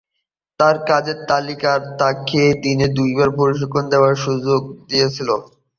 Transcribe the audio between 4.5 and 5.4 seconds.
করে দিয়েছিল।